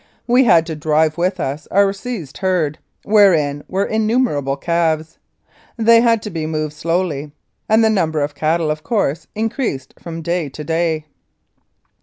We 0.25 0.45
had 0.45 0.65
to 0.65 0.75
drive 0.75 1.15
with 1.19 1.39
us 1.39 1.67
our 1.69 1.93
seized 1.93 2.39
herd, 2.39 2.79
wherein 3.03 3.63
were 3.67 3.85
innumerable 3.85 4.57
calves. 4.57 5.19
They 5.77 6.01
had 6.01 6.23
to 6.23 6.31
be 6.31 6.47
moved 6.47 6.73
slowly, 6.73 7.33
and 7.69 7.83
the 7.83 7.89
number 7.91 8.21
of 8.21 8.33
cattle, 8.33 8.71
of 8.71 8.81
course, 8.81 9.27
increased 9.35 9.93
from 10.01 10.23
day 10.23 10.49
to 10.49 10.63
day. 10.63 11.05